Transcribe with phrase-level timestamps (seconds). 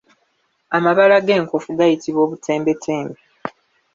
[0.77, 3.19] Amabala g’enkofu gayitibwa Obutembetembe.